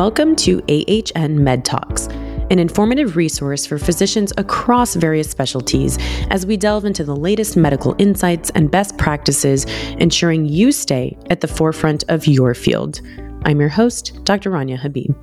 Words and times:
Welcome 0.00 0.34
to 0.36 0.62
AHN 0.66 1.44
Med 1.44 1.62
Talks, 1.62 2.06
an 2.06 2.58
informative 2.58 3.16
resource 3.16 3.66
for 3.66 3.76
physicians 3.76 4.32
across 4.38 4.94
various 4.94 5.28
specialties 5.28 5.98
as 6.30 6.46
we 6.46 6.56
delve 6.56 6.86
into 6.86 7.04
the 7.04 7.14
latest 7.14 7.54
medical 7.54 7.94
insights 7.98 8.48
and 8.54 8.70
best 8.70 8.96
practices, 8.96 9.66
ensuring 9.98 10.46
you 10.46 10.72
stay 10.72 11.18
at 11.28 11.42
the 11.42 11.46
forefront 11.46 12.02
of 12.08 12.26
your 12.26 12.54
field. 12.54 13.02
I'm 13.44 13.60
your 13.60 13.68
host, 13.68 14.18
Dr. 14.24 14.50
Rania 14.50 14.78
Habib. 14.78 15.14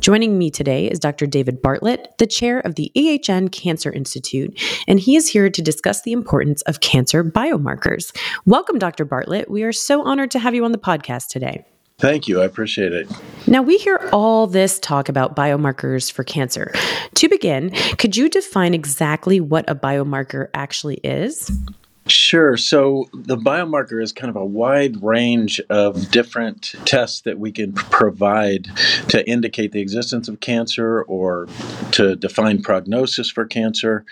Joining 0.00 0.38
me 0.38 0.50
today 0.50 0.90
is 0.90 0.98
Dr. 0.98 1.26
David 1.26 1.60
Bartlett, 1.60 2.16
the 2.16 2.26
chair 2.26 2.60
of 2.60 2.76
the 2.76 2.90
AHN 2.96 3.50
Cancer 3.50 3.92
Institute, 3.92 4.58
and 4.88 4.98
he 4.98 5.16
is 5.16 5.28
here 5.28 5.50
to 5.50 5.60
discuss 5.60 6.00
the 6.00 6.12
importance 6.12 6.62
of 6.62 6.80
cancer 6.80 7.22
biomarkers. 7.22 8.16
Welcome, 8.46 8.78
Dr. 8.78 9.04
Bartlett. 9.04 9.50
We 9.50 9.62
are 9.64 9.72
so 9.72 10.02
honored 10.06 10.30
to 10.30 10.38
have 10.38 10.54
you 10.54 10.64
on 10.64 10.72
the 10.72 10.78
podcast 10.78 11.28
today. 11.28 11.66
Thank 11.98 12.28
you. 12.28 12.42
I 12.42 12.44
appreciate 12.44 12.92
it. 12.92 13.10
Now, 13.46 13.62
we 13.62 13.78
hear 13.78 14.08
all 14.12 14.46
this 14.46 14.78
talk 14.78 15.08
about 15.08 15.34
biomarkers 15.34 16.12
for 16.12 16.24
cancer. 16.24 16.72
To 17.14 17.28
begin, 17.28 17.70
could 17.96 18.16
you 18.16 18.28
define 18.28 18.74
exactly 18.74 19.40
what 19.40 19.64
a 19.66 19.74
biomarker 19.74 20.48
actually 20.52 20.96
is? 21.02 21.50
Sure. 22.08 22.56
So 22.56 23.08
the 23.12 23.36
biomarker 23.36 24.00
is 24.00 24.12
kind 24.12 24.30
of 24.30 24.36
a 24.36 24.44
wide 24.44 25.02
range 25.02 25.60
of 25.70 26.10
different 26.10 26.74
tests 26.84 27.22
that 27.22 27.38
we 27.38 27.50
can 27.50 27.72
provide 27.72 28.68
to 29.08 29.28
indicate 29.28 29.72
the 29.72 29.80
existence 29.80 30.28
of 30.28 30.40
cancer 30.40 31.02
or 31.02 31.48
to 31.92 32.14
define 32.14 32.62
prognosis 32.62 33.28
for 33.28 33.44
cancer. 33.44 34.04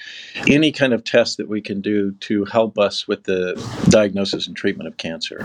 Any 0.48 0.72
kind 0.72 0.92
of 0.92 1.04
test 1.04 1.36
that 1.36 1.48
we 1.48 1.60
can 1.60 1.80
do 1.80 2.12
to 2.12 2.44
help 2.46 2.78
us 2.78 3.06
with 3.06 3.24
the 3.24 3.54
diagnosis 3.90 4.48
and 4.48 4.56
treatment 4.56 4.88
of 4.88 4.96
cancer. 4.96 5.44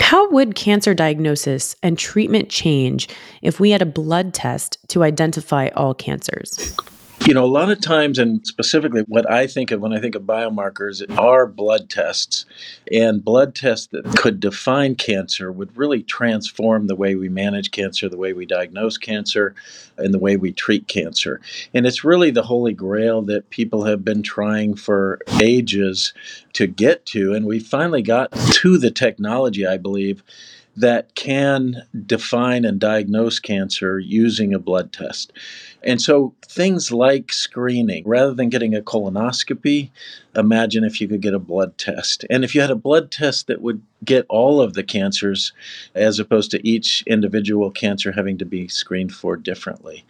How 0.00 0.30
would 0.30 0.54
cancer 0.54 0.94
diagnosis 0.94 1.74
and 1.82 1.98
treatment 1.98 2.50
change 2.50 3.08
if 3.42 3.58
we 3.58 3.70
had 3.70 3.82
a 3.82 3.86
blood 3.86 4.32
test 4.32 4.78
to 4.88 5.02
identify 5.02 5.68
all 5.74 5.94
cancers? 5.94 6.76
You 7.26 7.34
know, 7.34 7.44
a 7.44 7.46
lot 7.46 7.70
of 7.70 7.80
times, 7.80 8.18
and 8.18 8.44
specifically 8.46 9.02
what 9.02 9.30
I 9.30 9.46
think 9.46 9.70
of 9.70 9.80
when 9.80 9.92
I 9.92 10.00
think 10.00 10.14
of 10.14 10.22
biomarkers 10.22 11.04
are 11.18 11.46
blood 11.46 11.90
tests. 11.90 12.46
And 12.90 13.22
blood 13.22 13.54
tests 13.54 13.88
that 13.92 14.04
could 14.16 14.40
define 14.40 14.96
cancer 14.96 15.52
would 15.52 15.76
really 15.76 16.02
transform 16.02 16.86
the 16.86 16.96
way 16.96 17.14
we 17.14 17.28
manage 17.28 17.70
cancer, 17.70 18.08
the 18.08 18.16
way 18.16 18.32
we 18.32 18.46
diagnose 18.46 18.96
cancer, 18.96 19.54
and 19.98 20.14
the 20.14 20.18
way 20.18 20.36
we 20.36 20.52
treat 20.52 20.88
cancer. 20.88 21.40
And 21.74 21.86
it's 21.86 22.04
really 22.04 22.30
the 22.30 22.42
holy 22.42 22.72
grail 22.72 23.22
that 23.22 23.50
people 23.50 23.84
have 23.84 24.02
been 24.04 24.22
trying 24.22 24.74
for 24.74 25.20
ages 25.42 26.14
to 26.54 26.66
get 26.66 27.04
to. 27.06 27.34
And 27.34 27.44
we 27.44 27.60
finally 27.60 28.02
got 28.02 28.32
to 28.32 28.78
the 28.78 28.90
technology, 28.90 29.66
I 29.66 29.76
believe 29.76 30.22
that 30.76 31.14
can 31.14 31.82
define 32.06 32.64
and 32.64 32.80
diagnose 32.80 33.38
cancer 33.38 33.98
using 33.98 34.54
a 34.54 34.58
blood 34.58 34.92
test. 34.92 35.32
And 35.82 36.00
so 36.00 36.34
things 36.42 36.92
like 36.92 37.32
screening, 37.32 38.06
rather 38.06 38.34
than 38.34 38.48
getting 38.48 38.74
a 38.74 38.80
colonoscopy, 38.80 39.90
imagine 40.36 40.84
if 40.84 41.00
you 41.00 41.08
could 41.08 41.22
get 41.22 41.34
a 41.34 41.38
blood 41.38 41.76
test. 41.76 42.24
And 42.30 42.44
if 42.44 42.54
you 42.54 42.60
had 42.60 42.70
a 42.70 42.76
blood 42.76 43.10
test 43.10 43.46
that 43.46 43.62
would 43.62 43.82
get 44.04 44.26
all 44.28 44.60
of 44.60 44.74
the 44.74 44.84
cancers, 44.84 45.52
as 45.94 46.18
opposed 46.18 46.50
to 46.52 46.66
each 46.66 47.02
individual 47.06 47.70
cancer 47.70 48.12
having 48.12 48.38
to 48.38 48.44
be 48.44 48.68
screened 48.68 49.12
for 49.12 49.36
differently. 49.36 50.04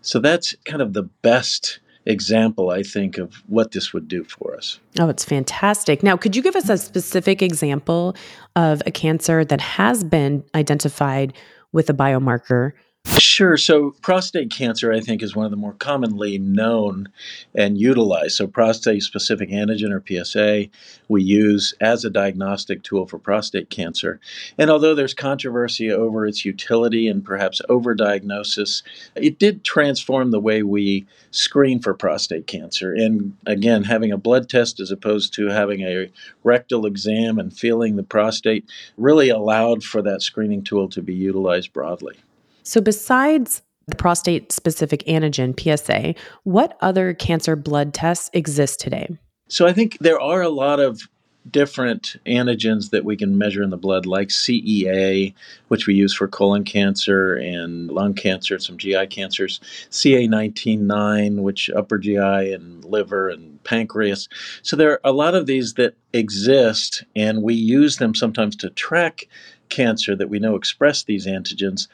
So 0.00 0.18
that's 0.18 0.54
kind 0.64 0.82
of 0.82 0.94
the 0.94 1.04
best 1.04 1.78
example, 2.06 2.70
I 2.70 2.82
think, 2.82 3.18
of 3.18 3.34
what 3.46 3.72
this 3.72 3.92
would 3.92 4.08
do 4.08 4.24
for 4.24 4.56
us. 4.56 4.80
Oh, 4.98 5.08
it's 5.08 5.24
fantastic. 5.24 6.02
Now, 6.02 6.16
could 6.16 6.34
you 6.34 6.42
give 6.42 6.56
us 6.56 6.68
a 6.68 6.78
specific 6.78 7.42
example 7.42 8.16
of 8.56 8.82
a 8.86 8.90
cancer 8.90 9.44
that 9.44 9.60
has 9.60 10.04
been 10.04 10.44
identified 10.54 11.32
with 11.72 11.88
a 11.88 11.94
biomarker 11.94 12.72
Sure. 13.22 13.56
So, 13.56 13.92
prostate 14.02 14.50
cancer, 14.50 14.92
I 14.92 15.00
think, 15.00 15.22
is 15.22 15.36
one 15.36 15.44
of 15.44 15.50
the 15.50 15.56
more 15.56 15.74
commonly 15.74 16.38
known 16.38 17.08
and 17.54 17.78
utilized. 17.78 18.36
So, 18.36 18.46
prostate 18.46 19.02
specific 19.02 19.50
antigen 19.50 19.92
or 19.92 20.02
PSA, 20.06 20.68
we 21.08 21.22
use 21.22 21.72
as 21.80 22.04
a 22.04 22.10
diagnostic 22.10 22.82
tool 22.82 23.06
for 23.06 23.18
prostate 23.18 23.70
cancer. 23.70 24.18
And 24.58 24.70
although 24.70 24.94
there's 24.94 25.14
controversy 25.14 25.90
over 25.90 26.26
its 26.26 26.44
utility 26.44 27.06
and 27.06 27.24
perhaps 27.24 27.60
overdiagnosis, 27.68 28.82
it 29.14 29.38
did 29.38 29.62
transform 29.62 30.30
the 30.30 30.40
way 30.40 30.62
we 30.62 31.06
screen 31.30 31.80
for 31.80 31.94
prostate 31.94 32.46
cancer. 32.46 32.92
And 32.92 33.36
again, 33.46 33.84
having 33.84 34.10
a 34.10 34.18
blood 34.18 34.48
test 34.48 34.80
as 34.80 34.90
opposed 34.90 35.32
to 35.34 35.46
having 35.46 35.82
a 35.82 36.10
rectal 36.44 36.86
exam 36.86 37.38
and 37.38 37.56
feeling 37.56 37.96
the 37.96 38.02
prostate 38.02 38.64
really 38.96 39.28
allowed 39.28 39.84
for 39.84 40.02
that 40.02 40.22
screening 40.22 40.64
tool 40.64 40.88
to 40.88 41.02
be 41.02 41.14
utilized 41.14 41.72
broadly. 41.72 42.16
So, 42.62 42.80
besides 42.80 43.62
the 43.86 43.96
prostate 43.96 44.52
specific 44.52 45.04
antigen, 45.06 45.58
PSA, 45.58 46.14
what 46.44 46.76
other 46.80 47.14
cancer 47.14 47.56
blood 47.56 47.92
tests 47.92 48.30
exist 48.32 48.80
today? 48.80 49.08
So, 49.48 49.66
I 49.66 49.72
think 49.72 49.98
there 49.98 50.20
are 50.20 50.42
a 50.42 50.48
lot 50.48 50.80
of 50.80 51.02
different 51.50 52.16
antigens 52.26 52.90
that 52.90 53.04
we 53.04 53.16
can 53.16 53.36
measure 53.36 53.62
in 53.62 53.70
the 53.70 53.76
blood, 53.76 54.06
like 54.06 54.28
CEA, 54.28 55.34
which 55.68 55.86
we 55.86 55.94
use 55.94 56.14
for 56.14 56.28
colon 56.28 56.64
cancer 56.64 57.34
and 57.34 57.90
lung 57.90 58.14
cancer, 58.14 58.58
some 58.58 58.78
GI 58.78 59.08
cancers, 59.08 59.60
CA19-9, 59.90 61.40
which 61.40 61.68
upper 61.70 61.98
GI 61.98 62.52
and 62.52 62.84
liver 62.84 63.28
and 63.28 63.62
pancreas. 63.64 64.28
So 64.62 64.76
there 64.76 64.92
are 64.92 65.00
a 65.04 65.12
lot 65.12 65.34
of 65.34 65.46
these 65.46 65.74
that 65.74 65.94
exist, 66.12 67.04
and 67.16 67.42
we 67.42 67.54
use 67.54 67.96
them 67.96 68.14
sometimes 68.14 68.54
to 68.56 68.70
track 68.70 69.26
cancer 69.68 70.14
that 70.14 70.28
we 70.28 70.38
know 70.38 70.54
express 70.54 71.04
these 71.04 71.26
antigens. 71.26 71.88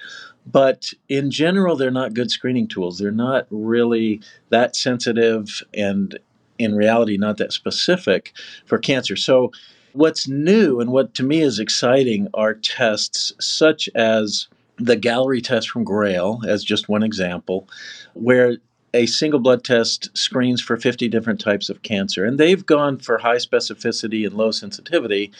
But 0.51 0.93
in 1.09 1.31
general, 1.31 1.77
they're 1.77 1.91
not 1.91 2.15
good 2.15 2.31
screening 2.31 2.69
tools. 2.69 2.99
They're 2.99 3.11
not 3.11 3.47
really 3.51 4.21
that 4.51 4.77
sensitive 4.77 5.63
and 5.75 6.19
in 6.59 6.75
reality 6.75 7.17
not 7.17 7.37
that 7.37 7.53
specific 7.53 8.33
for 8.67 8.79
cancer. 8.79 9.17
So, 9.17 9.53
what's 9.93 10.29
new 10.29 10.81
and 10.81 10.91
what 10.91 11.15
to 11.15 11.23
me 11.23 11.41
is 11.41 11.59
exciting 11.59 12.29
are 12.35 12.55
tests 12.55 13.33
such 13.41 13.89
as 13.95 14.49
the 14.77 14.97
Galleri 14.97 15.43
test 15.43 15.69
from 15.71 15.85
Grail, 15.85 16.41
as 16.47 16.63
just 16.63 16.89
one 16.89 17.03
example, 17.03 17.69
where 18.15 18.59
a 18.95 19.07
single 19.07 19.41
blood 19.41 19.65
test 19.65 20.17
screens 20.17 20.61
for 20.61 20.77
50 20.77 21.09
different 21.09 21.41
types 21.41 21.69
of 21.69 21.83
cancer. 21.83 22.25
And 22.25 22.39
they've 22.39 22.65
gone 22.65 22.99
for 22.99 23.19
high 23.19 23.37
specificity 23.37 24.25
and 24.25 24.35
low 24.35 24.51
sensitivity 24.51 25.33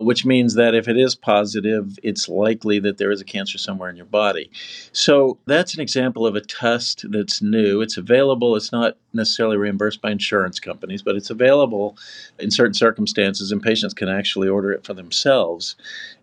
which 0.00 0.24
means 0.24 0.54
that 0.54 0.74
if 0.74 0.88
it 0.88 0.96
is 0.96 1.14
positive, 1.14 1.98
it's 2.02 2.28
likely 2.28 2.78
that 2.80 2.96
there 2.96 3.10
is 3.10 3.20
a 3.20 3.24
cancer 3.24 3.58
somewhere 3.58 3.90
in 3.90 3.96
your 3.96 4.06
body. 4.06 4.50
So 4.92 5.38
that's 5.46 5.74
an 5.74 5.80
example 5.80 6.26
of 6.26 6.34
a 6.34 6.40
test 6.40 7.04
that's 7.10 7.42
new. 7.42 7.82
It's 7.82 7.98
available, 7.98 8.56
it's 8.56 8.72
not 8.72 8.96
necessarily 9.12 9.58
reimbursed 9.58 10.00
by 10.00 10.10
insurance 10.10 10.58
companies, 10.58 11.02
but 11.02 11.16
it's 11.16 11.28
available 11.28 11.98
in 12.38 12.50
certain 12.50 12.74
circumstances, 12.74 13.52
and 13.52 13.62
patients 13.62 13.92
can 13.92 14.08
actually 14.08 14.48
order 14.48 14.72
it 14.72 14.84
for 14.84 14.94
themselves. 14.94 15.76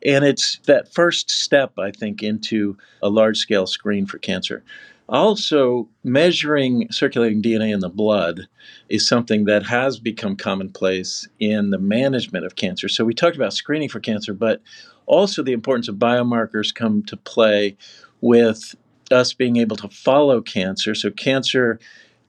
And 0.04 0.26
it's 0.26 0.58
that 0.66 0.92
first 0.92 1.30
step, 1.30 1.78
I 1.78 1.92
think, 1.92 2.24
into 2.24 2.78
a 3.04 3.10
large 3.10 3.38
scale 3.38 3.68
screen 3.68 4.08
for 4.08 4.18
cancer. 4.18 4.64
Also, 5.10 5.88
measuring 6.04 6.88
circulating 6.92 7.42
DNA 7.42 7.74
in 7.74 7.80
the 7.80 7.90
blood 7.90 8.48
is 8.90 9.08
something 9.08 9.46
that 9.46 9.64
has 9.64 10.00
become 10.00 10.36
commonplace 10.36 11.28
in 11.40 11.70
the 11.70 11.78
management 11.78 12.46
of 12.46 12.56
cancer. 12.58 12.90
So, 12.90 13.06
we 13.06 13.14
talked 13.14 13.38
about 13.38 13.54
screening 13.54 13.90
for 13.90 14.00
cancer, 14.00 14.34
but 14.34 14.62
also 15.06 15.44
the 15.44 15.54
importance 15.54 15.88
of 15.88 15.96
biomarkers 15.96 16.76
come 16.76 17.04
to 17.04 17.16
play 17.16 17.78
with 18.20 18.76
us 19.10 19.32
being 19.32 19.56
able 19.56 19.78
to 19.78 19.88
follow 19.88 20.42
cancer. 20.42 20.94
So, 20.94 21.10
cancer 21.10 21.80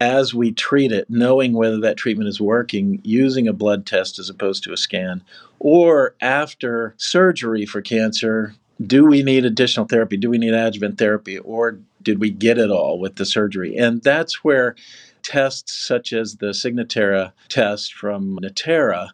as 0.01 0.33
we 0.33 0.53
treat 0.53 0.93
it, 0.93 1.11
knowing 1.11 1.55
whether 1.55 1.81
that 1.81 1.97
treatment 1.97 2.29
is 2.29 2.41
working 2.41 3.01
using 3.03 3.49
a 3.49 3.53
blood 3.53 3.85
test 3.87 4.19
as 4.19 4.31
opposed 4.31 4.63
to 4.65 4.73
a 4.73 4.77
scan, 4.77 5.23
or 5.59 6.15
after 6.21 6.95
surgery 6.99 7.67
for 7.67 7.83
cancer, 7.83 8.55
do 8.87 9.05
we 9.05 9.23
need 9.23 9.45
additional 9.45 9.87
therapy? 9.87 10.17
Do 10.17 10.31
we 10.31 10.39
need 10.39 10.55
adjuvant 10.55 10.99
therapy? 10.99 11.39
Or 11.39 11.81
did 12.09 12.21
we 12.21 12.31
get 12.31 12.57
it 12.57 12.71
all 12.71 12.99
with 12.99 13.17
the 13.17 13.27
surgery? 13.27 13.77
And 13.77 14.03
that's 14.03 14.43
where 14.43 14.75
tests 15.23 15.77
such 15.77 16.15
as 16.15 16.37
the 16.37 16.55
Signatera 16.55 17.33
test 17.51 17.93
from 17.93 18.39
Natera 18.39 19.11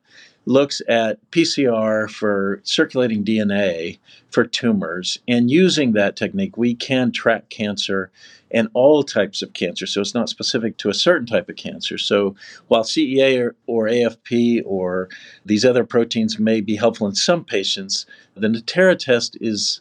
looks 0.47 0.81
at 0.89 1.19
PCR 1.33 2.09
for 2.09 2.61
circulating 2.63 3.25
DNA 3.25 3.99
for 4.31 4.45
tumors. 4.45 5.19
And 5.27 5.51
using 5.51 5.91
that 5.95 6.15
technique, 6.15 6.57
we 6.57 6.77
can 6.77 7.11
track 7.11 7.49
cancer 7.49 8.13
and 8.53 8.69
all 8.75 9.03
types 9.03 9.43
of 9.43 9.55
cancer. 9.55 9.87
So 9.87 10.01
it's 10.01 10.15
not 10.15 10.29
specific 10.29 10.77
to 10.77 10.89
a 10.89 10.95
certain 10.95 11.27
type 11.27 11.49
of 11.49 11.57
cancer. 11.57 11.99
So 11.99 12.37
while 12.69 12.85
CEA 12.85 13.41
or, 13.41 13.57
or 13.67 13.89
AFP 13.89 14.63
or 14.65 15.09
these 15.45 15.65
other 15.65 15.83
proteins 15.83 16.39
may 16.39 16.61
be 16.61 16.77
helpful 16.77 17.09
in 17.09 17.17
some 17.17 17.45
patients, 17.45 18.07
the 18.37 18.47
Natera 18.47 18.97
test 18.97 19.37
is 19.41 19.81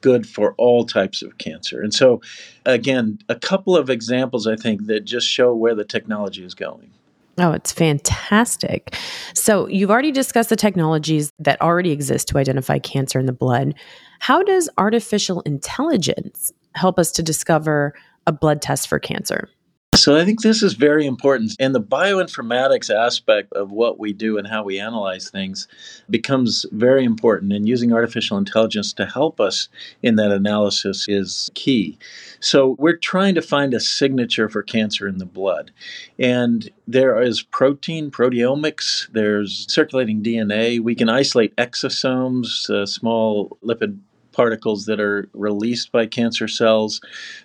good 0.00 0.26
for 0.26 0.54
all 0.58 0.84
types 0.84 1.22
of 1.22 1.38
cancer. 1.38 1.80
And 1.80 1.92
so, 1.92 2.20
again, 2.64 3.18
a 3.28 3.34
couple 3.34 3.76
of 3.76 3.90
examples 3.90 4.46
I 4.46 4.56
think 4.56 4.86
that 4.86 5.04
just 5.04 5.28
show 5.28 5.54
where 5.54 5.74
the 5.74 5.84
technology 5.84 6.44
is 6.44 6.54
going. 6.54 6.90
Oh, 7.38 7.52
it's 7.52 7.72
fantastic. 7.72 8.96
So, 9.34 9.68
you've 9.68 9.90
already 9.90 10.12
discussed 10.12 10.48
the 10.48 10.56
technologies 10.56 11.32
that 11.38 11.60
already 11.60 11.90
exist 11.90 12.28
to 12.28 12.38
identify 12.38 12.78
cancer 12.78 13.18
in 13.18 13.26
the 13.26 13.32
blood. 13.32 13.74
How 14.20 14.42
does 14.42 14.70
artificial 14.78 15.42
intelligence 15.42 16.52
help 16.74 16.98
us 16.98 17.12
to 17.12 17.22
discover 17.22 17.94
a 18.26 18.32
blood 18.32 18.62
test 18.62 18.88
for 18.88 18.98
cancer? 18.98 19.48
So 19.96 20.14
I 20.14 20.26
think 20.26 20.42
this 20.42 20.62
is 20.62 20.74
very 20.74 21.06
important. 21.06 21.56
And 21.58 21.74
the 21.74 21.80
bioinformatics 21.80 22.94
aspect 22.94 23.52
of 23.54 23.70
what 23.72 23.98
we 23.98 24.12
do 24.12 24.36
and 24.36 24.46
how 24.46 24.62
we 24.62 24.78
analyze 24.78 25.30
things 25.30 25.66
becomes 26.10 26.66
very 26.70 27.02
important. 27.02 27.52
And 27.54 27.66
using 27.66 27.94
artificial 27.94 28.36
intelligence 28.36 28.92
to 28.94 29.06
help 29.06 29.40
us 29.40 29.68
in 30.02 30.16
that 30.16 30.30
analysis 30.30 31.06
is 31.08 31.50
key. 31.54 31.98
So 32.40 32.76
we're 32.78 32.98
trying 32.98 33.34
to 33.36 33.42
find 33.42 33.72
a 33.72 33.80
signature 33.80 34.50
for 34.50 34.62
cancer 34.62 35.08
in 35.08 35.16
the 35.16 35.24
blood. 35.24 35.70
And 36.18 36.70
there 36.86 37.20
is 37.22 37.42
protein, 37.42 38.10
proteomics, 38.10 39.10
there's 39.12 39.66
circulating 39.72 40.22
DNA. 40.22 40.78
We 40.78 40.94
can 40.94 41.08
isolate 41.08 41.56
exosomes, 41.56 42.68
uh, 42.68 42.84
small 42.84 43.56
lipid 43.64 43.98
particles 44.32 44.84
that 44.84 45.00
are 45.00 45.30
released 45.32 45.90
by 45.90 46.04
cancer 46.04 46.46
cells 46.46 47.00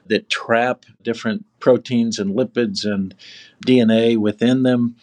that 0.07 0.29
trap 0.29 0.85
different 1.01 1.45
proteins 1.61 2.19
and 2.19 2.35
lipids 2.35 2.85
and 2.85 3.15
DNA 3.65 4.17
within 4.17 4.63
them. 4.63 4.95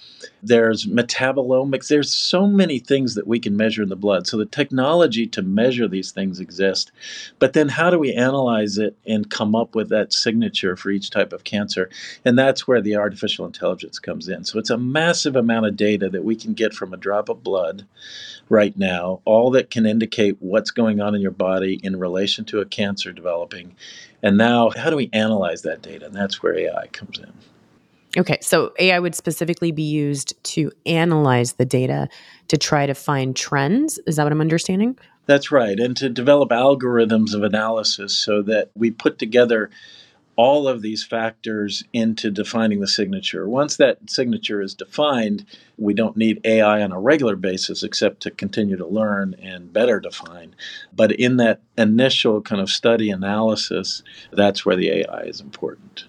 There's 0.43 0.87
metabolomics. 0.87 1.89
There's 1.89 2.13
so 2.13 2.47
many 2.47 2.79
things 2.79 3.15
that 3.15 3.27
we 3.27 3.39
can 3.39 3.57
measure 3.57 3.83
in 3.83 3.89
the 3.89 3.97
blood. 3.97 4.27
So 4.27 4.37
the 4.37 4.47
technology 4.47 5.27
to 5.29 5.43
measure 5.43 5.89
these 5.89 6.11
things 6.11 6.41
exists. 6.41 6.93
But 7.39 7.53
then 7.53 7.69
how 7.69 7.91
do 7.91 7.99
we 7.99 8.13
analyze 8.13 8.79
it 8.79 8.97
and 9.07 9.31
come 9.31 9.55
up 9.55 9.75
with 9.75 9.89
that 9.89 10.13
signature 10.13 10.77
for 10.77 10.91
each 10.91 11.11
type 11.11 11.33
of 11.33 11.45
cancer? 11.45 11.89
And 12.25 12.39
that's 12.39 12.69
where 12.69 12.81
the 12.81 12.97
artificial 12.97 13.47
intelligence 13.47 13.99
comes 13.99 14.29
in. 14.29 14.45
So 14.45 14.59
it's 14.59 14.71
a 14.71 14.79
massive 14.79 15.37
amount 15.37 15.67
of 15.67 15.77
data 15.77 16.09
that 16.11 16.25
we 16.25 16.37
can 16.37 16.55
get 16.55 16.75
from 16.75 16.93
a 16.93 16.99
drop 16.99 17.29
of 17.29 17.43
blood 17.43 17.87
right 18.49 18.77
now, 18.77 19.21
all 19.25 19.51
that 19.53 19.71
can 19.71 19.87
indicate 19.87 20.37
what's 20.41 20.71
going 20.71 21.01
on 21.01 21.15
in 21.15 21.21
your 21.21 21.31
body 21.31 21.79
in 21.83 21.99
relation 21.99 22.45
to 22.47 22.61
a 22.61 22.67
cancer 22.67 23.13
developing. 23.13 23.77
And 24.23 24.37
now, 24.37 24.71
how 24.75 24.91
do 24.91 24.97
we 24.97 25.11
analyze 25.13 25.63
that 25.63 25.83
data? 25.83 26.07
And 26.07 26.15
that's 26.15 26.43
where 26.43 26.48
AI 26.57 26.87
comes 26.89 27.19
in. 27.19 27.33
Okay, 28.17 28.39
so 28.41 28.73
AI 28.79 28.99
would 28.99 29.15
specifically 29.15 29.71
be 29.71 29.83
used 29.83 30.43
to 30.45 30.73
analyze 30.87 31.55
the 31.55 31.67
data 31.67 32.09
to 32.49 32.57
try 32.57 32.87
to 32.87 32.95
find 32.95 33.37
trends. 33.37 33.99
Is 34.07 34.17
that 34.17 34.25
what 34.25 34.33
I'm 34.33 34.41
understanding? 34.41 34.99
That's 35.27 35.53
right. 35.53 35.79
And 35.79 35.95
to 35.99 36.09
develop 36.09 36.49
algorithms 36.49 37.35
of 37.35 37.43
analysis 37.43 38.17
so 38.17 38.41
that 38.43 38.71
we 38.75 38.91
put 38.91 39.19
together 39.19 39.71
all 40.39 40.69
of 40.69 40.83
these 40.83 41.05
factors 41.05 41.83
into 41.93 42.31
defining 42.31 42.81
the 42.81 42.87
signature. 42.87 43.49
Once 43.49 43.77
that 43.77 43.99
signature 44.09 44.63
is 44.63 44.73
defined, 44.73 45.45
we 45.77 45.93
don't 45.93 46.17
need 46.17 46.41
AI 46.45 46.81
on 46.81 46.93
a 46.93 47.01
regular 47.01 47.35
basis 47.35 47.83
except 47.83 48.21
to 48.21 48.31
continue 48.31 48.77
to 48.77 48.87
learn 48.87 49.35
and 49.43 49.73
better 49.73 49.99
define. 49.99 50.55
But 50.95 51.13
in 51.13 51.39
that 51.39 51.61
initial 51.77 52.41
kind 52.41 52.61
of 52.61 52.71
study 52.71 53.11
analysis, 53.11 54.05
that's 54.33 54.65
where 54.65 54.77
the 54.77 54.91
AI 54.91 55.23
is 55.23 55.41
important. 55.41 56.05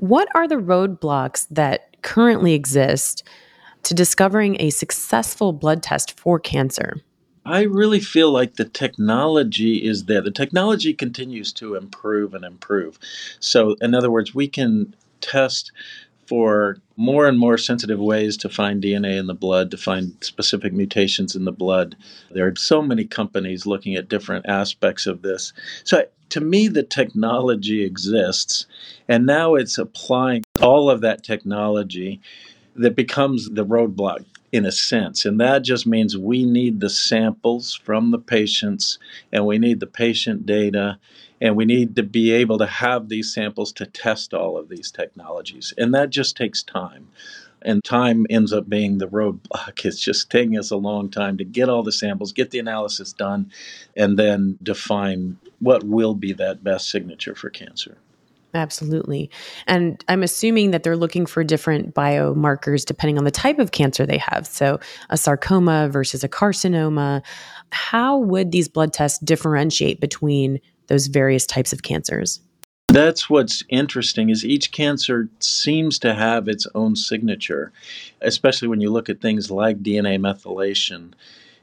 What 0.00 0.28
are 0.34 0.48
the 0.48 0.56
roadblocks 0.56 1.46
that 1.50 1.94
currently 2.00 2.54
exist 2.54 3.22
to 3.82 3.92
discovering 3.92 4.56
a 4.58 4.70
successful 4.70 5.52
blood 5.52 5.82
test 5.82 6.18
for 6.18 6.40
cancer? 6.40 7.02
I 7.44 7.64
really 7.64 8.00
feel 8.00 8.32
like 8.32 8.54
the 8.54 8.64
technology 8.64 9.86
is 9.86 10.06
there. 10.06 10.22
The 10.22 10.30
technology 10.30 10.94
continues 10.94 11.52
to 11.54 11.74
improve 11.74 12.32
and 12.32 12.46
improve. 12.46 12.98
So, 13.40 13.76
in 13.82 13.94
other 13.94 14.10
words, 14.10 14.34
we 14.34 14.48
can 14.48 14.96
test 15.20 15.70
for 16.30 16.78
more 16.96 17.26
and 17.26 17.40
more 17.40 17.58
sensitive 17.58 17.98
ways 17.98 18.36
to 18.36 18.48
find 18.48 18.80
DNA 18.80 19.18
in 19.18 19.26
the 19.26 19.34
blood, 19.34 19.68
to 19.72 19.76
find 19.76 20.14
specific 20.20 20.72
mutations 20.72 21.34
in 21.34 21.44
the 21.44 21.50
blood. 21.50 21.96
There 22.30 22.46
are 22.46 22.54
so 22.54 22.80
many 22.80 23.04
companies 23.04 23.66
looking 23.66 23.96
at 23.96 24.08
different 24.08 24.46
aspects 24.46 25.08
of 25.08 25.22
this. 25.22 25.52
So, 25.82 26.04
to 26.28 26.40
me, 26.40 26.68
the 26.68 26.84
technology 26.84 27.82
exists, 27.82 28.66
and 29.08 29.26
now 29.26 29.56
it's 29.56 29.76
applying 29.76 30.44
all 30.62 30.88
of 30.88 31.00
that 31.00 31.24
technology 31.24 32.20
that 32.76 32.94
becomes 32.94 33.50
the 33.50 33.66
roadblock 33.66 34.24
in 34.52 34.66
a 34.66 34.72
sense. 34.72 35.24
And 35.24 35.40
that 35.40 35.62
just 35.62 35.86
means 35.86 36.16
we 36.16 36.44
need 36.44 36.80
the 36.80 36.90
samples 36.90 37.74
from 37.74 38.10
the 38.10 38.18
patients 38.18 38.98
and 39.32 39.46
we 39.46 39.58
need 39.58 39.80
the 39.80 39.86
patient 39.86 40.46
data 40.46 40.98
and 41.40 41.56
we 41.56 41.64
need 41.64 41.96
to 41.96 42.02
be 42.02 42.32
able 42.32 42.58
to 42.58 42.66
have 42.66 43.08
these 43.08 43.32
samples 43.32 43.72
to 43.72 43.86
test 43.86 44.34
all 44.34 44.58
of 44.58 44.68
these 44.68 44.90
technologies. 44.90 45.72
And 45.78 45.94
that 45.94 46.10
just 46.10 46.36
takes 46.36 46.62
time. 46.62 47.08
And 47.62 47.84
time 47.84 48.26
ends 48.30 48.52
up 48.52 48.68
being 48.68 48.98
the 48.98 49.08
roadblock. 49.08 49.84
It's 49.84 50.00
just 50.00 50.30
taking 50.30 50.58
us 50.58 50.70
a 50.70 50.76
long 50.76 51.10
time 51.10 51.36
to 51.38 51.44
get 51.44 51.68
all 51.68 51.82
the 51.82 51.92
samples, 51.92 52.32
get 52.32 52.50
the 52.50 52.58
analysis 52.58 53.12
done, 53.12 53.50
and 53.96 54.18
then 54.18 54.58
define 54.62 55.38
what 55.58 55.84
will 55.84 56.14
be 56.14 56.32
that 56.34 56.64
best 56.64 56.90
signature 56.90 57.34
for 57.34 57.50
cancer. 57.50 57.98
Absolutely. 58.54 59.30
And 59.66 60.04
I'm 60.08 60.22
assuming 60.22 60.72
that 60.72 60.82
they're 60.82 60.96
looking 60.96 61.26
for 61.26 61.44
different 61.44 61.94
biomarkers 61.94 62.84
depending 62.84 63.16
on 63.16 63.24
the 63.24 63.30
type 63.30 63.58
of 63.58 63.70
cancer 63.70 64.04
they 64.04 64.18
have. 64.18 64.46
So, 64.46 64.80
a 65.08 65.16
sarcoma 65.16 65.88
versus 65.88 66.24
a 66.24 66.28
carcinoma. 66.28 67.22
How 67.70 68.18
would 68.18 68.50
these 68.50 68.68
blood 68.68 68.92
tests 68.92 69.18
differentiate 69.20 70.00
between 70.00 70.60
those 70.88 71.06
various 71.06 71.46
types 71.46 71.72
of 71.72 71.82
cancers? 71.82 72.40
That's 72.88 73.30
what's 73.30 73.62
interesting 73.68 74.30
is 74.30 74.44
each 74.44 74.72
cancer 74.72 75.28
seems 75.38 76.00
to 76.00 76.12
have 76.12 76.48
its 76.48 76.66
own 76.74 76.96
signature, 76.96 77.70
especially 78.20 78.66
when 78.66 78.80
you 78.80 78.90
look 78.90 79.08
at 79.08 79.20
things 79.20 79.48
like 79.48 79.80
DNA 79.80 80.18
methylation. 80.18 81.12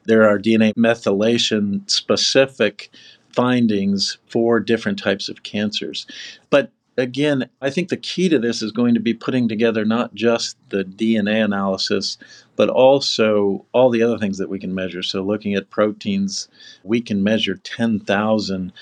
There 0.05 0.23
are 0.23 0.39
DNA 0.39 0.73
methylation 0.75 1.89
specific 1.89 2.89
findings 3.37 4.17
for 4.27 4.61
different 4.61 4.97
types 4.97 5.27
of 5.27 5.43
cancers. 5.43 6.07
But 6.49 6.71
again, 6.97 7.49
I 7.61 7.69
think 7.69 7.89
the 7.89 7.97
key 7.97 8.27
to 8.29 8.39
this 8.39 8.61
is 8.61 8.71
going 8.71 8.95
to 8.95 8.99
be 8.99 9.13
putting 9.13 9.47
together 9.47 9.85
not 9.85 10.13
just 10.15 10.57
the 10.69 10.83
DNA 10.83 11.43
analysis, 11.43 12.17
but 12.55 12.69
also 12.69 13.65
all 13.71 13.89
the 13.89 14.01
other 14.01 14.17
things 14.17 14.39
that 14.39 14.49
we 14.49 14.59
can 14.59 14.73
measure. 14.73 15.03
So, 15.03 15.23
looking 15.23 15.53
at 15.53 15.69
proteins, 15.69 16.49
we 16.83 17.01
can 17.01 17.23
measure 17.23 17.55
10,000 17.55 18.73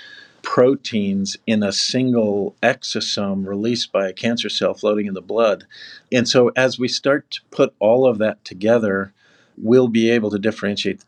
proteins 0.42 1.36
in 1.48 1.64
a 1.64 1.74
single 1.74 2.56
exosome 2.64 3.48
released 3.48 3.92
by 3.92 4.08
a 4.08 4.14
cancer 4.14 4.48
cell 4.48 4.74
floating 4.74 5.08
in 5.08 5.14
the 5.14 5.22
blood. 5.22 5.66
And 6.12 6.28
so, 6.28 6.52
as 6.56 6.80
we 6.80 6.88
start 6.88 7.30
to 7.32 7.42
put 7.52 7.76
all 7.80 8.08
of 8.08 8.18
that 8.20 8.44
together, 8.46 9.14
we'll 9.58 9.88
be 9.88 10.10
able 10.10 10.32
to 10.32 10.40
differentiate 10.40 11.04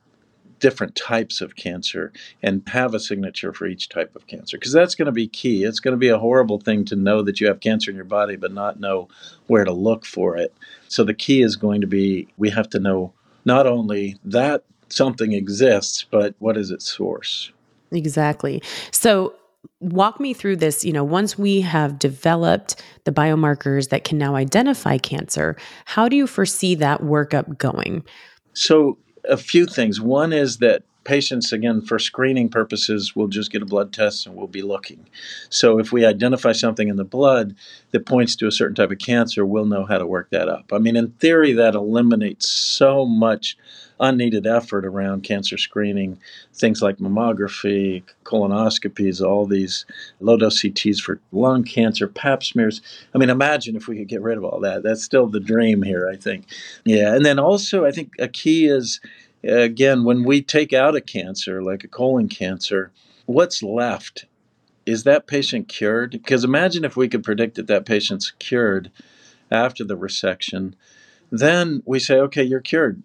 different 0.59 0.95
types 0.95 1.41
of 1.41 1.55
cancer 1.55 2.11
and 2.41 2.61
have 2.67 2.93
a 2.93 2.99
signature 2.99 3.53
for 3.53 3.67
each 3.67 3.89
type 3.89 4.15
of 4.15 4.27
cancer 4.27 4.57
because 4.57 4.71
that's 4.71 4.95
going 4.95 5.05
to 5.05 5.11
be 5.11 5.27
key. 5.27 5.63
It's 5.63 5.79
going 5.79 5.93
to 5.93 5.97
be 5.97 6.09
a 6.09 6.17
horrible 6.17 6.59
thing 6.59 6.85
to 6.85 6.95
know 6.95 7.21
that 7.23 7.39
you 7.39 7.47
have 7.47 7.59
cancer 7.59 7.91
in 7.91 7.95
your 7.95 8.05
body 8.05 8.35
but 8.35 8.53
not 8.53 8.79
know 8.79 9.07
where 9.47 9.65
to 9.65 9.71
look 9.71 10.05
for 10.05 10.37
it. 10.37 10.53
So 10.87 11.03
the 11.03 11.13
key 11.13 11.41
is 11.41 11.55
going 11.55 11.81
to 11.81 11.87
be 11.87 12.27
we 12.37 12.49
have 12.49 12.69
to 12.69 12.79
know 12.79 13.13
not 13.45 13.67
only 13.67 14.17
that 14.25 14.63
something 14.89 15.33
exists, 15.33 16.05
but 16.09 16.35
what 16.39 16.57
is 16.57 16.71
its 16.71 16.89
source. 16.89 17.51
Exactly. 17.91 18.61
So 18.91 19.33
walk 19.79 20.19
me 20.19 20.33
through 20.33 20.55
this 20.55 20.83
you 20.85 20.93
know 20.93 21.03
once 21.03 21.37
we 21.37 21.61
have 21.61 21.99
developed 21.99 22.81
the 23.03 23.11
biomarkers 23.11 23.89
that 23.89 24.03
can 24.03 24.17
now 24.17 24.35
identify 24.35 24.97
cancer 24.97 25.55
how 25.85 26.07
do 26.07 26.15
you 26.15 26.25
foresee 26.25 26.73
that 26.73 27.01
workup 27.01 27.57
going 27.57 28.03
so 28.53 28.97
a 29.27 29.37
few 29.37 29.65
things. 29.65 30.01
One 30.01 30.33
is 30.33 30.57
that 30.57 30.83
patients, 31.03 31.53
again, 31.53 31.81
for 31.81 31.97
screening 31.97 32.49
purposes, 32.49 33.15
will 33.15 33.29
just 33.29 33.51
get 33.51 33.61
a 33.61 33.65
blood 33.65 33.93
test 33.93 34.27
and 34.27 34.35
we'll 34.35 34.47
be 34.47 34.61
looking. 34.61 35.07
So 35.49 35.79
if 35.79 35.91
we 35.91 36.05
identify 36.05 36.51
something 36.51 36.89
in 36.89 36.97
the 36.97 37.05
blood 37.05 37.55
that 37.91 38.05
points 38.05 38.35
to 38.35 38.47
a 38.47 38.51
certain 38.51 38.75
type 38.75 38.91
of 38.91 38.99
cancer, 38.99 39.45
we'll 39.45 39.65
know 39.65 39.85
how 39.85 39.97
to 39.97 40.05
work 40.05 40.29
that 40.31 40.49
up. 40.49 40.71
I 40.73 40.79
mean, 40.79 40.97
in 40.97 41.11
theory, 41.11 41.53
that 41.53 41.75
eliminates 41.75 42.49
so 42.49 43.05
much 43.05 43.57
unneeded 43.99 44.45
effort 44.45 44.85
around 44.85 45.23
cancer 45.23 45.57
screening, 45.57 46.19
things 46.53 46.81
like 46.81 46.97
mammography, 46.97 48.03
colonoscopies, 48.23 49.25
all 49.25 49.45
these 49.45 49.85
low 50.19 50.37
dose 50.37 50.61
CTs 50.61 50.99
for 50.99 51.19
lung 51.31 51.63
cancer, 51.63 52.07
pap 52.07 52.43
smears. 52.43 52.81
I 53.13 53.17
mean, 53.17 53.29
imagine 53.29 53.75
if 53.75 53.87
we 53.87 53.97
could 53.97 54.07
get 54.07 54.21
rid 54.21 54.37
of 54.37 54.43
all 54.43 54.59
that. 54.61 54.83
That's 54.83 55.03
still 55.03 55.27
the 55.27 55.39
dream 55.39 55.81
here, 55.81 56.07
I 56.07 56.15
think. 56.15 56.45
Yeah. 56.83 57.13
And 57.15 57.25
then 57.25 57.39
also, 57.39 57.85
I 57.85 57.91
think 57.91 58.13
a 58.19 58.27
key 58.27 58.67
is 58.67 58.99
again, 59.43 60.03
when 60.03 60.23
we 60.23 60.41
take 60.41 60.73
out 60.73 60.95
a 60.95 61.01
cancer, 61.01 61.61
like 61.61 61.83
a 61.83 61.87
colon 61.87 62.27
cancer, 62.27 62.91
what's 63.25 63.63
left? 63.63 64.25
Is 64.85 65.03
that 65.03 65.27
patient 65.27 65.67
cured? 65.67 66.11
Because 66.11 66.43
imagine 66.43 66.85
if 66.85 66.95
we 66.95 67.09
could 67.09 67.23
predict 67.23 67.55
that 67.55 67.67
that 67.67 67.85
patient's 67.85 68.31
cured 68.39 68.91
after 69.51 69.83
the 69.83 69.97
resection, 69.97 70.73
then 71.29 71.83
we 71.85 71.99
say, 71.99 72.15
okay, 72.15 72.43
you're 72.43 72.61
cured 72.61 73.03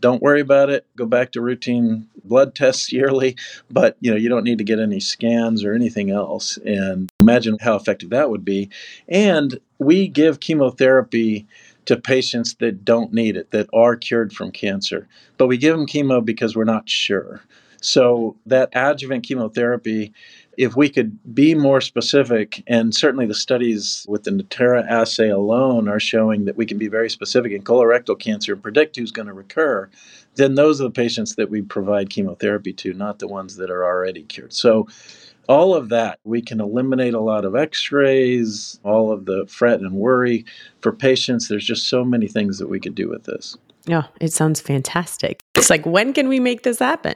don't 0.00 0.22
worry 0.22 0.40
about 0.40 0.70
it. 0.70 0.86
Go 0.96 1.06
back 1.06 1.32
to 1.32 1.40
routine 1.40 2.08
blood 2.24 2.54
tests 2.54 2.92
yearly, 2.92 3.36
but 3.70 3.96
you 4.00 4.10
know 4.10 4.16
you 4.16 4.28
don't 4.28 4.44
need 4.44 4.58
to 4.58 4.64
get 4.64 4.78
any 4.78 5.00
scans 5.00 5.64
or 5.64 5.74
anything 5.74 6.10
else. 6.10 6.58
And 6.58 7.10
imagine 7.20 7.58
how 7.60 7.76
effective 7.76 8.10
that 8.10 8.30
would 8.30 8.44
be. 8.44 8.70
And 9.08 9.58
we 9.78 10.08
give 10.08 10.40
chemotherapy 10.40 11.46
to 11.86 11.96
patients 11.96 12.54
that 12.56 12.84
don't 12.84 13.12
need 13.12 13.36
it, 13.36 13.50
that 13.50 13.68
are 13.72 13.96
cured 13.96 14.32
from 14.32 14.52
cancer, 14.52 15.08
but 15.38 15.46
we 15.46 15.56
give 15.56 15.76
them 15.76 15.86
chemo 15.86 16.24
because 16.24 16.54
we're 16.54 16.64
not 16.64 16.88
sure. 16.88 17.40
So 17.80 18.36
that 18.46 18.68
adjuvant 18.74 19.24
chemotherapy 19.24 20.12
if 20.60 20.76
we 20.76 20.90
could 20.90 21.18
be 21.34 21.54
more 21.54 21.80
specific, 21.80 22.62
and 22.66 22.94
certainly 22.94 23.24
the 23.24 23.34
studies 23.34 24.04
with 24.06 24.24
the 24.24 24.30
Natera 24.30 24.86
assay 24.86 25.30
alone 25.30 25.88
are 25.88 25.98
showing 25.98 26.44
that 26.44 26.58
we 26.58 26.66
can 26.66 26.76
be 26.76 26.86
very 26.86 27.08
specific 27.08 27.50
in 27.52 27.62
colorectal 27.62 28.18
cancer 28.18 28.52
and 28.52 28.62
predict 28.62 28.96
who's 28.96 29.10
going 29.10 29.28
to 29.28 29.32
recur, 29.32 29.88
then 30.34 30.56
those 30.56 30.78
are 30.78 30.84
the 30.84 30.90
patients 30.90 31.36
that 31.36 31.48
we 31.48 31.62
provide 31.62 32.10
chemotherapy 32.10 32.74
to, 32.74 32.92
not 32.92 33.20
the 33.20 33.26
ones 33.26 33.56
that 33.56 33.70
are 33.70 33.82
already 33.82 34.22
cured. 34.24 34.52
So, 34.52 34.86
all 35.48 35.74
of 35.74 35.88
that, 35.88 36.20
we 36.24 36.42
can 36.42 36.60
eliminate 36.60 37.14
a 37.14 37.20
lot 37.20 37.46
of 37.46 37.56
x 37.56 37.90
rays, 37.90 38.78
all 38.84 39.10
of 39.10 39.24
the 39.24 39.46
fret 39.48 39.80
and 39.80 39.94
worry 39.94 40.44
for 40.82 40.92
patients. 40.92 41.48
There's 41.48 41.66
just 41.66 41.88
so 41.88 42.04
many 42.04 42.28
things 42.28 42.58
that 42.58 42.68
we 42.68 42.80
could 42.80 42.94
do 42.94 43.08
with 43.08 43.24
this. 43.24 43.56
Yeah, 43.86 44.04
it 44.20 44.34
sounds 44.34 44.60
fantastic. 44.60 45.40
It's 45.56 45.70
like, 45.70 45.86
when 45.86 46.12
can 46.12 46.28
we 46.28 46.38
make 46.38 46.64
this 46.64 46.80
happen? 46.80 47.14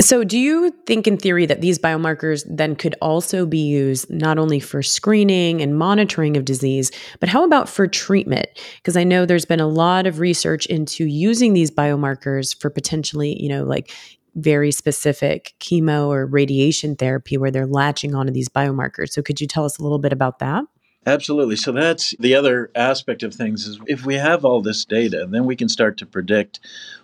So, 0.00 0.22
do 0.22 0.38
you 0.38 0.70
think 0.86 1.08
in 1.08 1.16
theory 1.16 1.44
that 1.46 1.60
these 1.60 1.76
biomarkers 1.76 2.44
then 2.48 2.76
could 2.76 2.94
also 3.02 3.44
be 3.44 3.58
used 3.58 4.08
not 4.08 4.38
only 4.38 4.60
for 4.60 4.80
screening 4.80 5.60
and 5.60 5.76
monitoring 5.76 6.36
of 6.36 6.44
disease, 6.44 6.92
but 7.18 7.28
how 7.28 7.44
about 7.44 7.68
for 7.68 7.88
treatment? 7.88 8.46
Because 8.76 8.96
I 8.96 9.02
know 9.02 9.26
there's 9.26 9.44
been 9.44 9.58
a 9.58 9.66
lot 9.66 10.06
of 10.06 10.20
research 10.20 10.66
into 10.66 11.04
using 11.04 11.52
these 11.52 11.72
biomarkers 11.72 12.58
for 12.60 12.70
potentially, 12.70 13.42
you 13.42 13.48
know, 13.48 13.64
like 13.64 13.90
very 14.36 14.70
specific 14.70 15.54
chemo 15.58 16.06
or 16.06 16.26
radiation 16.26 16.94
therapy 16.94 17.36
where 17.36 17.50
they're 17.50 17.66
latching 17.66 18.14
onto 18.14 18.32
these 18.32 18.48
biomarkers. 18.48 19.08
So, 19.08 19.20
could 19.20 19.40
you 19.40 19.48
tell 19.48 19.64
us 19.64 19.78
a 19.78 19.82
little 19.82 19.98
bit 19.98 20.12
about 20.12 20.38
that? 20.38 20.64
Absolutely. 21.08 21.56
So 21.56 21.72
that's 21.72 22.14
the 22.18 22.34
other 22.34 22.70
aspect 22.74 23.22
of 23.22 23.34
things 23.34 23.66
is 23.66 23.80
if 23.86 24.04
we 24.04 24.16
have 24.16 24.44
all 24.44 24.60
this 24.60 24.84
data, 24.84 25.26
then 25.26 25.46
we 25.46 25.56
can 25.56 25.70
start 25.70 25.96
to 25.98 26.06
predict 26.06 26.60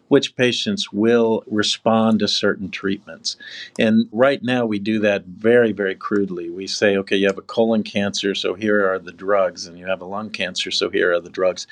which 0.09 0.37
patients 0.37 0.93
will 0.93 1.43
respond 1.47 2.19
to 2.19 2.29
certain 2.29 2.71
treatments. 2.71 3.39
And 3.79 4.07
right 4.13 4.43
now, 4.43 4.67
we 4.67 4.79
do 4.79 4.99
that 4.99 5.25
very, 5.25 5.73
very 5.73 5.95
crudely. 5.95 6.51
We 6.51 6.67
say, 6.67 6.99
okay, 6.99 7.17
you 7.17 7.27
have 7.27 7.39
a 7.39 7.43
colon 7.43 7.83
cancer, 7.83 8.35
so 8.35 8.53
here 8.53 8.87
are 8.87 8.99
the 8.99 9.11
drugs, 9.11 9.67
and 9.67 9.79
you 9.79 9.87
have 9.87 10.03
a 10.03 10.05
lung 10.05 10.29
cancer, 10.29 10.71
so 10.71 10.91
here 10.91 11.15
are 11.15 11.21
the 11.21 11.31
drugs. 11.31 11.67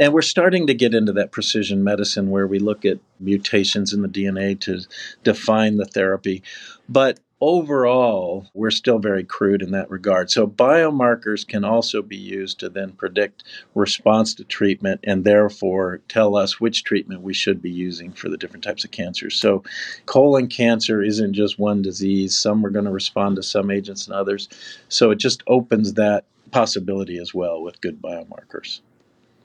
And 0.00 0.12
we're 0.12 0.22
starting 0.22 0.66
to 0.66 0.74
get 0.74 0.94
into 0.94 1.12
that 1.12 1.30
precision 1.30 1.84
medicine 1.84 2.30
where 2.30 2.48
we 2.48 2.58
look 2.58 2.84
at 2.84 2.98
mutations 3.20 3.92
in 3.92 4.02
the 4.02 4.08
DNA 4.08 4.58
to 4.62 4.80
define 5.22 5.76
the 5.76 5.86
therapy. 5.86 6.42
But 6.88 7.20
overall, 7.40 8.46
we're 8.54 8.70
still 8.70 8.98
very 8.98 9.24
crude 9.24 9.62
in 9.62 9.70
that 9.70 9.90
regard. 9.90 10.30
So, 10.30 10.46
biomarkers 10.46 11.46
can 11.46 11.64
also 11.64 12.02
be 12.02 12.16
used 12.16 12.58
to 12.60 12.68
then 12.68 12.92
predict 12.92 13.44
response 13.74 14.34
to 14.34 14.44
treatment 14.44 15.00
and 15.04 15.24
therefore 15.24 16.00
tell 16.08 16.36
us 16.36 16.60
which 16.60 16.84
treatment 16.84 17.22
we 17.22 17.34
should 17.34 17.62
be 17.62 17.70
using 17.70 18.12
for 18.12 18.28
the 18.28 18.36
different 18.36 18.64
types 18.64 18.84
of 18.84 18.90
cancers. 18.90 19.36
So, 19.36 19.62
colon 20.06 20.48
cancer 20.48 21.02
isn't 21.02 21.34
just 21.34 21.58
one 21.58 21.82
disease, 21.82 22.36
some 22.36 22.64
are 22.64 22.70
going 22.70 22.84
to 22.86 22.90
respond 22.90 23.36
to 23.36 23.42
some 23.42 23.70
agents 23.70 24.06
and 24.06 24.16
others. 24.16 24.48
So, 24.88 25.10
it 25.10 25.18
just 25.18 25.42
opens 25.46 25.94
that 25.94 26.24
possibility 26.50 27.18
as 27.18 27.34
well 27.34 27.62
with 27.62 27.80
good 27.80 28.00
biomarkers. 28.00 28.80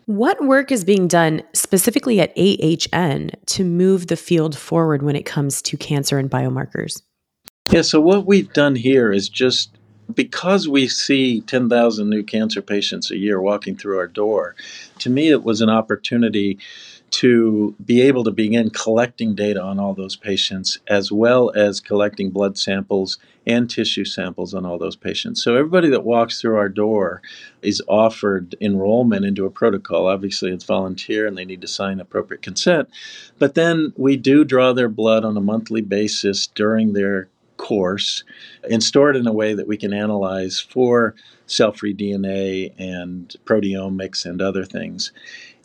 What 0.06 0.44
work 0.44 0.72
is 0.72 0.84
being 0.84 1.08
done 1.08 1.44
specifically 1.54 2.20
at 2.20 2.34
AHN 2.38 3.32
to 3.46 3.64
move 3.64 4.08
the 4.08 4.18
field 4.18 4.58
forward 4.58 5.02
when 5.02 5.16
it 5.16 5.26
comes 5.26 5.62
to 5.62 5.78
cancer 5.78 6.18
and 6.18 6.30
biomarkers? 6.30 7.02
Yeah, 7.72 7.82
so 7.82 8.02
what 8.02 8.26
we've 8.26 8.52
done 8.52 8.76
here 8.76 9.12
is 9.12 9.30
just 9.30 9.72
because 10.14 10.68
we 10.68 10.88
see 10.88 11.42
10,000 11.42 12.10
new 12.10 12.22
cancer 12.22 12.62
patients 12.62 13.10
a 13.10 13.18
year 13.18 13.42
walking 13.42 13.76
through 13.76 13.98
our 13.98 14.08
door, 14.08 14.56
to 15.00 15.10
me 15.10 15.30
it 15.30 15.44
was 15.44 15.62
an 15.62 15.70
opportunity 15.70 16.60
to 17.12 17.76
be 17.86 18.02
able 18.02 18.24
to 18.24 18.32
begin 18.32 18.70
collecting 18.72 19.36
data 19.36 19.62
on 19.62 19.80
all 19.80 19.94
those 19.94 20.16
patients 20.16 20.80
as 20.88 21.12
well 21.12 21.52
as 21.56 21.80
collecting 21.80 22.32
blood 22.32 22.58
samples 22.58 23.20
and 23.46 23.70
tissue 23.70 24.04
samples 24.06 24.54
on 24.54 24.66
all 24.66 24.80
those 24.80 24.96
patients. 24.96 25.44
So 25.44 25.56
everybody 25.56 25.90
that 25.90 26.04
walks 26.04 26.42
through 26.42 26.58
our 26.58 26.70
door 26.70 27.22
is 27.62 27.84
offered 27.88 28.56
enrollment 28.60 29.26
into 29.26 29.46
a 29.46 29.52
protocol. 29.52 30.08
Obviously, 30.08 30.52
it's 30.52 30.64
volunteer 30.64 31.28
and 31.28 31.38
they 31.38 31.46
need 31.46 31.62
to 31.62 31.68
sign 31.68 32.00
appropriate 32.00 32.42
consent. 32.42 32.90
But 33.38 33.54
then 33.54 33.94
we 33.96 34.18
do 34.18 34.44
draw 34.44 34.74
their 34.74 34.90
blood 34.90 35.24
on 35.24 35.38
a 35.38 35.42
monthly 35.42 35.82
basis 35.82 36.48
during 36.48 36.94
their 36.94 37.30
course 37.58 38.24
and 38.70 38.84
store 38.84 39.10
it 39.10 39.16
in 39.16 39.28
a 39.28 39.34
way 39.34 39.54
that 39.54 39.68
we 39.68 39.78
can 39.78 39.94
analyze 39.94 40.60
for 40.60 41.16
cell 41.46 41.72
free 41.72 41.94
DNA 41.94 42.74
and 42.78 43.36
proteomics 43.46 44.26
and 44.26 44.42
other 44.42 44.66
things. 44.66 45.12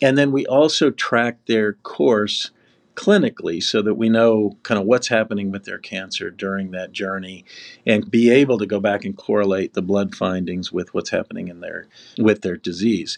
And 0.01 0.17
then 0.17 0.33
we 0.33 0.47
also 0.47 0.91
track 0.91 1.39
their 1.47 1.75
course 1.75 2.51
clinically 2.99 3.63
so 3.63 3.81
that 3.81 3.95
we 3.95 4.09
know 4.09 4.57
kind 4.65 4.81
of 4.81 4.85
what's 4.85 5.07
happening 5.07 5.53
with 5.53 5.65
their 5.65 5.79
cancer 5.79 6.31
during 6.31 6.73
that 6.73 6.91
journey 6.91 7.45
and 7.87 8.11
be 8.11 8.29
able 8.29 8.59
to 8.59 8.67
go 8.67 8.81
back 8.81 9.05
and 9.05 9.17
correlate 9.17 9.75
the 9.75 9.83
blood 9.83 10.17
findings 10.17 10.73
with 10.73 10.93
what's 10.93 11.11
happening 11.11 11.47
in 11.47 11.61
their 11.61 11.87
with 12.19 12.43
their 12.43 12.57
disease. 12.57 13.17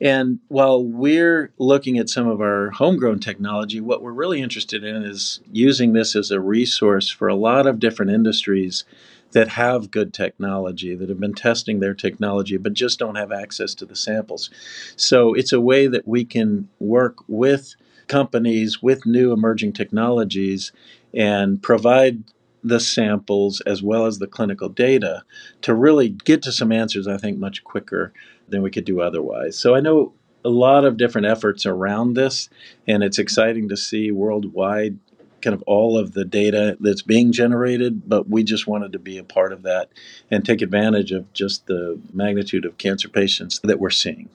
And 0.00 0.40
while 0.48 0.84
we're 0.84 1.52
looking 1.58 1.98
at 1.98 2.10
some 2.10 2.28
of 2.28 2.40
our 2.40 2.70
homegrown 2.70 3.20
technology, 3.20 3.80
what 3.80 4.02
we're 4.02 4.12
really 4.12 4.42
interested 4.42 4.84
in 4.84 5.02
is 5.04 5.40
using 5.50 5.92
this 5.92 6.14
as 6.14 6.30
a 6.30 6.40
resource 6.40 7.10
for 7.10 7.28
a 7.28 7.34
lot 7.34 7.66
of 7.66 7.78
different 7.78 8.12
industries 8.12 8.84
that 9.32 9.48
have 9.48 9.90
good 9.90 10.12
technology, 10.12 10.94
that 10.94 11.08
have 11.08 11.20
been 11.20 11.34
testing 11.34 11.80
their 11.80 11.94
technology, 11.94 12.56
but 12.56 12.74
just 12.74 12.98
don't 12.98 13.16
have 13.16 13.32
access 13.32 13.74
to 13.74 13.84
the 13.84 13.96
samples. 13.96 14.50
So 14.96 15.34
it's 15.34 15.52
a 15.52 15.60
way 15.60 15.86
that 15.88 16.06
we 16.06 16.24
can 16.24 16.68
work 16.78 17.16
with 17.26 17.74
companies 18.06 18.82
with 18.82 19.04
new 19.04 19.32
emerging 19.32 19.72
technologies 19.72 20.72
and 21.12 21.62
provide 21.62 22.22
the 22.66 22.80
samples 22.80 23.60
as 23.62 23.82
well 23.82 24.06
as 24.06 24.18
the 24.18 24.26
clinical 24.26 24.68
data 24.68 25.22
to 25.62 25.74
really 25.74 26.08
get 26.08 26.42
to 26.42 26.52
some 26.52 26.72
answers, 26.72 27.06
I 27.06 27.16
think, 27.16 27.38
much 27.38 27.64
quicker 27.64 28.12
than 28.48 28.62
we 28.62 28.70
could 28.70 28.84
do 28.84 29.00
otherwise. 29.00 29.56
So 29.58 29.74
I 29.74 29.80
know 29.80 30.12
a 30.44 30.48
lot 30.48 30.84
of 30.84 30.96
different 30.96 31.26
efforts 31.26 31.66
around 31.66 32.14
this, 32.14 32.48
and 32.86 33.02
it's 33.02 33.18
exciting 33.18 33.68
to 33.68 33.76
see 33.76 34.10
worldwide 34.10 34.98
kind 35.42 35.54
of 35.54 35.62
all 35.66 35.96
of 35.96 36.12
the 36.12 36.24
data 36.24 36.76
that's 36.80 37.02
being 37.02 37.30
generated, 37.30 38.08
but 38.08 38.28
we 38.28 38.42
just 38.42 38.66
wanted 38.66 38.92
to 38.92 38.98
be 38.98 39.18
a 39.18 39.24
part 39.24 39.52
of 39.52 39.62
that 39.62 39.90
and 40.30 40.44
take 40.44 40.62
advantage 40.62 41.12
of 41.12 41.32
just 41.32 41.66
the 41.66 41.98
magnitude 42.12 42.64
of 42.64 42.78
cancer 42.78 43.08
patients 43.08 43.60
that 43.62 43.78
we're 43.78 43.90
seeing. 43.90 44.28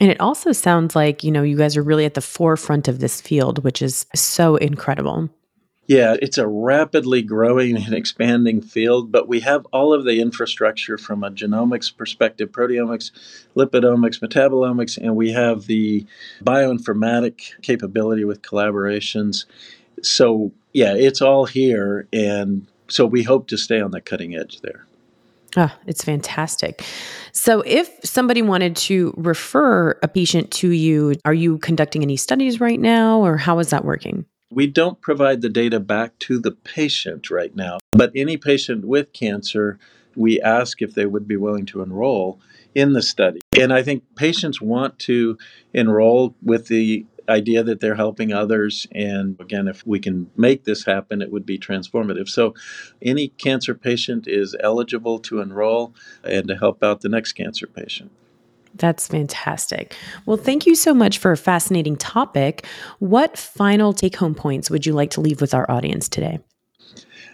And 0.00 0.10
it 0.10 0.20
also 0.20 0.52
sounds 0.52 0.96
like, 0.96 1.22
you 1.22 1.30
know, 1.30 1.42
you 1.42 1.56
guys 1.56 1.76
are 1.76 1.82
really 1.82 2.06
at 2.06 2.14
the 2.14 2.20
forefront 2.20 2.88
of 2.88 3.00
this 3.00 3.20
field, 3.20 3.62
which 3.62 3.82
is 3.82 4.06
so 4.14 4.56
incredible. 4.56 5.28
Yeah, 5.90 6.14
it's 6.22 6.38
a 6.38 6.46
rapidly 6.46 7.20
growing 7.20 7.76
and 7.76 7.92
expanding 7.92 8.62
field, 8.62 9.10
but 9.10 9.26
we 9.26 9.40
have 9.40 9.66
all 9.72 9.92
of 9.92 10.04
the 10.04 10.20
infrastructure 10.20 10.96
from 10.96 11.24
a 11.24 11.32
genomics 11.32 11.92
perspective 11.96 12.52
proteomics, 12.52 13.10
lipidomics, 13.56 14.20
metabolomics, 14.20 14.96
and 14.96 15.16
we 15.16 15.32
have 15.32 15.66
the 15.66 16.06
bioinformatic 16.44 17.60
capability 17.62 18.24
with 18.24 18.40
collaborations. 18.40 19.46
So, 20.00 20.52
yeah, 20.72 20.94
it's 20.94 21.20
all 21.20 21.46
here. 21.46 22.06
And 22.12 22.68
so 22.86 23.04
we 23.04 23.24
hope 23.24 23.48
to 23.48 23.56
stay 23.56 23.80
on 23.80 23.90
the 23.90 24.00
cutting 24.00 24.36
edge 24.36 24.60
there. 24.60 24.86
Oh, 25.56 25.76
it's 25.88 26.04
fantastic. 26.04 26.84
So, 27.32 27.64
if 27.66 27.90
somebody 28.04 28.42
wanted 28.42 28.76
to 28.76 29.12
refer 29.16 29.98
a 30.04 30.06
patient 30.06 30.52
to 30.52 30.70
you, 30.70 31.16
are 31.24 31.34
you 31.34 31.58
conducting 31.58 32.02
any 32.02 32.16
studies 32.16 32.60
right 32.60 32.78
now, 32.78 33.18
or 33.18 33.36
how 33.36 33.58
is 33.58 33.70
that 33.70 33.84
working? 33.84 34.24
We 34.52 34.66
don't 34.66 35.00
provide 35.00 35.42
the 35.42 35.48
data 35.48 35.78
back 35.78 36.18
to 36.20 36.40
the 36.40 36.50
patient 36.50 37.30
right 37.30 37.54
now, 37.54 37.78
but 37.92 38.10
any 38.16 38.36
patient 38.36 38.84
with 38.84 39.12
cancer, 39.12 39.78
we 40.16 40.40
ask 40.40 40.82
if 40.82 40.94
they 40.94 41.06
would 41.06 41.28
be 41.28 41.36
willing 41.36 41.66
to 41.66 41.82
enroll 41.82 42.40
in 42.74 42.92
the 42.92 43.02
study. 43.02 43.40
And 43.58 43.72
I 43.72 43.84
think 43.84 44.02
patients 44.16 44.60
want 44.60 44.98
to 45.00 45.38
enroll 45.72 46.34
with 46.42 46.66
the 46.66 47.06
idea 47.28 47.62
that 47.62 47.78
they're 47.78 47.94
helping 47.94 48.32
others. 48.32 48.88
And 48.92 49.40
again, 49.40 49.68
if 49.68 49.86
we 49.86 50.00
can 50.00 50.30
make 50.36 50.64
this 50.64 50.84
happen, 50.84 51.22
it 51.22 51.30
would 51.30 51.46
be 51.46 51.58
transformative. 51.58 52.28
So, 52.28 52.54
any 53.00 53.28
cancer 53.28 53.74
patient 53.74 54.26
is 54.26 54.56
eligible 54.58 55.20
to 55.20 55.40
enroll 55.40 55.94
and 56.24 56.48
to 56.48 56.56
help 56.56 56.82
out 56.82 57.02
the 57.02 57.08
next 57.08 57.34
cancer 57.34 57.68
patient. 57.68 58.10
That's 58.74 59.08
fantastic. 59.08 59.94
Well, 60.26 60.36
thank 60.36 60.66
you 60.66 60.74
so 60.74 60.94
much 60.94 61.18
for 61.18 61.32
a 61.32 61.36
fascinating 61.36 61.96
topic. 61.96 62.66
What 62.98 63.36
final 63.36 63.92
take 63.92 64.16
home 64.16 64.34
points 64.34 64.70
would 64.70 64.86
you 64.86 64.92
like 64.92 65.10
to 65.12 65.20
leave 65.20 65.40
with 65.40 65.54
our 65.54 65.70
audience 65.70 66.08
today? 66.08 66.38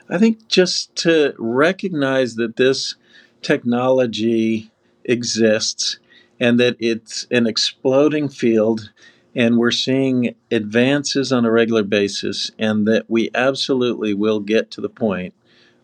I 0.08 0.18
think 0.18 0.48
just 0.48 0.94
to 0.96 1.34
recognize 1.38 2.36
that 2.36 2.56
this 2.56 2.96
technology 3.42 4.70
exists 5.04 5.98
and 6.40 6.60
that 6.60 6.76
it's 6.78 7.26
an 7.30 7.46
exploding 7.46 8.28
field 8.28 8.90
and 9.34 9.58
we're 9.58 9.70
seeing 9.70 10.34
advances 10.50 11.32
on 11.32 11.44
a 11.44 11.50
regular 11.50 11.82
basis 11.82 12.50
and 12.58 12.86
that 12.88 13.04
we 13.08 13.30
absolutely 13.34 14.14
will 14.14 14.40
get 14.40 14.70
to 14.72 14.80
the 14.80 14.88
point 14.88 15.34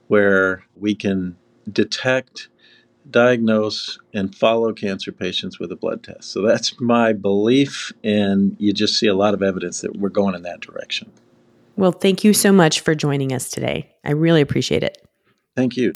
where 0.09 0.65
we 0.77 0.95
can 0.95 1.37
detect 1.71 2.49
diagnose 3.11 3.99
and 4.15 4.35
follow 4.35 4.73
cancer 4.73 5.13
patients 5.13 5.59
with 5.59 5.73
a 5.73 5.77
blood 5.77 6.03
test. 6.03 6.31
So 6.31 6.43
that's 6.43 6.81
my 6.81 7.13
belief, 7.13 7.93
and 8.05 8.57
you 8.59 8.73
just 8.73 8.99
see 8.99 9.07
a 9.07 9.15
lot 9.15 9.35
of 9.35 9.43
evidence 9.43 9.81
that 9.81 9.97
we're 9.97 10.09
going 10.09 10.35
in 10.35 10.43
that 10.43 10.61
direction. 10.61 11.11
Well, 11.77 11.93
thank 11.93 12.23
you 12.23 12.33
so 12.35 12.53
much 12.53 12.81
for 12.81 12.95
joining 12.95 13.33
us 13.33 13.49
today. 13.49 13.91
I 14.05 14.13
really 14.13 14.41
appreciate 14.41 14.83
it. 14.83 14.99
Thank 15.57 15.77
you. 15.77 15.93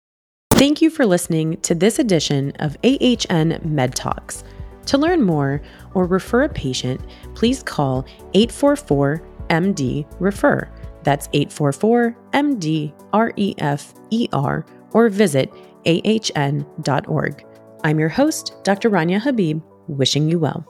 Thank 0.53 0.81
you 0.81 0.89
for 0.89 1.05
listening 1.05 1.61
to 1.63 1.75
this 1.75 1.99
edition 1.99 2.53
of 2.61 2.77
AHN 2.83 3.61
Med 3.63 3.95
Talks. 3.95 4.43
To 4.87 4.99
learn 4.99 5.23
more 5.23 5.61
or 5.95 6.07
refer 6.07 6.45
a 6.45 6.49
patient, 6.49 7.01
please 7.35 7.63
call 7.63 8.07
844 8.35 9.23
MD 9.49 10.07
Refer. 10.19 10.71
That's 11.03 11.29
844 11.33 12.17
MD 12.33 12.93
R 13.13 13.33
E 13.37 13.55
F 13.59 13.95
E 14.11 14.29
R. 14.33 14.65
Or 14.93 15.09
visit 15.09 15.53
ahn.org. 15.87 17.45
I'm 17.85 17.99
your 17.99 18.09
host, 18.09 18.55
Dr. 18.65 18.91
Rania 18.91 19.21
Habib, 19.21 19.63
wishing 19.89 20.29
you 20.29 20.39
well. 20.39 20.67